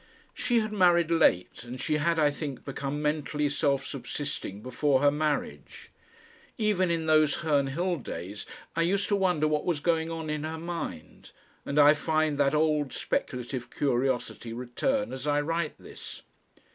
She 0.33 0.61
had 0.61 0.73
married 0.73 1.11
late 1.11 1.63
and 1.63 1.79
she 1.79 1.97
had, 1.97 2.17
I 2.17 2.31
think, 2.31 2.65
become 2.65 3.03
mentally 3.03 3.49
self 3.49 3.85
subsisting 3.85 4.63
before 4.63 4.99
her 5.01 5.11
marriage. 5.11 5.91
Even 6.57 6.89
in 6.89 7.05
those 7.05 7.35
Herne 7.45 7.67
Hill 7.67 7.97
days 7.97 8.47
I 8.75 8.81
used 8.81 9.07
to 9.09 9.15
wonder 9.15 9.47
what 9.47 9.63
was 9.63 9.79
going 9.79 10.09
on 10.09 10.27
in 10.27 10.43
her 10.43 10.57
mind, 10.57 11.33
and 11.67 11.77
I 11.77 11.93
find 11.93 12.39
that 12.39 12.55
old 12.55 12.93
speculative 12.93 13.69
curiosity 13.69 14.53
return 14.53 15.13
as 15.13 15.27
I 15.27 15.39
write 15.39 15.75
this. 15.77 16.23